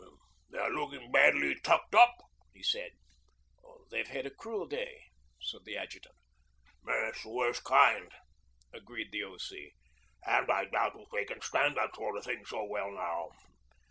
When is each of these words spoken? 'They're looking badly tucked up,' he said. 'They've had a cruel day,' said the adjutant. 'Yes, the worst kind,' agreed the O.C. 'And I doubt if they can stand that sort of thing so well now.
'They're 0.49 0.71
looking 0.71 1.11
badly 1.11 1.53
tucked 1.63 1.93
up,' 1.93 2.15
he 2.53 2.63
said. 2.63 2.89
'They've 3.91 4.07
had 4.07 4.25
a 4.25 4.31
cruel 4.31 4.65
day,' 4.65 5.03
said 5.39 5.61
the 5.63 5.77
adjutant. 5.77 6.15
'Yes, 6.87 7.21
the 7.21 7.29
worst 7.29 7.63
kind,' 7.63 8.11
agreed 8.73 9.11
the 9.11 9.23
O.C. 9.23 9.73
'And 10.25 10.49
I 10.51 10.65
doubt 10.65 10.95
if 10.99 11.09
they 11.11 11.25
can 11.25 11.41
stand 11.41 11.77
that 11.77 11.93
sort 11.95 12.17
of 12.17 12.23
thing 12.23 12.43
so 12.47 12.63
well 12.63 12.89
now. 12.89 13.29